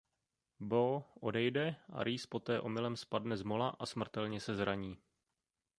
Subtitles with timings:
[0.59, 4.97] Beau odejde a Reese poté omylem spadne z mola a smrtelně se zraní.